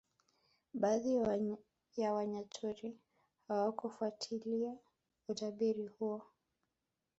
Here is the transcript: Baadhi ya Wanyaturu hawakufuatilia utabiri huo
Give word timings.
Baadhi 0.73 1.23
ya 1.97 2.11
Wanyaturu 2.13 2.97
hawakufuatilia 3.47 4.77
utabiri 5.27 5.87
huo 5.87 6.21